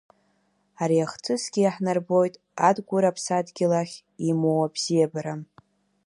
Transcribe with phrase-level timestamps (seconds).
[0.81, 2.35] Ари ахҭысгьы иаҳнарбоит
[2.67, 3.95] Адгәыр Аԥсадгьыл ахь
[4.29, 5.35] имоу абзиабара.